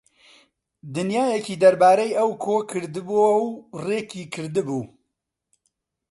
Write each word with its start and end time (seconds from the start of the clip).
دنیایەکی 0.95 1.59
دەربارەی 1.63 2.17
ئەو 2.17 2.31
کۆ 2.43 2.55
کردبۆوە 2.69 3.29
و 3.41 3.45
ڕێکی 3.85 4.23
کردبوو 4.33 4.83